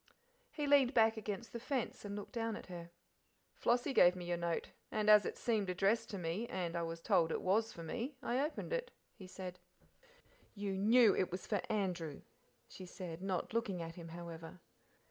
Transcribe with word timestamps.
He 0.51 0.65
leaned 0.65 0.95
back 0.95 1.15
against 1.15 1.53
he 1.53 1.59
fence 1.59 2.03
and 2.03 2.15
looked 2.15 2.31
down 2.31 2.55
at 2.55 2.65
her. 2.65 2.89
"Flossie 3.53 3.93
gave 3.93 4.15
me 4.15 4.25
your 4.25 4.35
note, 4.37 4.69
and 4.91 5.11
as 5.11 5.27
it 5.27 5.37
seemed 5.37 5.69
addressed 5.69 6.09
to 6.09 6.17
me, 6.17 6.47
and 6.47 6.75
I 6.75 6.81
was 6.81 7.01
told 7.01 7.31
it 7.31 7.39
was 7.43 7.71
for 7.71 7.83
me; 7.83 8.15
I 8.19 8.39
opened 8.43 8.73
it," 8.73 8.89
he 9.13 9.27
said. 9.27 9.59
"You 10.55 10.75
KNEW 10.75 11.15
it 11.15 11.29
was 11.31 11.45
for 11.45 11.61
Andrew," 11.69 12.23
she 12.67 12.87
said 12.87 13.21
not 13.21 13.53
looking 13.53 13.79
at 13.79 13.93
him, 13.93 14.07
however. 14.07 14.59